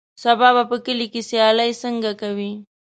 [0.23, 2.51] سبا به په کلي کې سیالۍ څنګه کوې.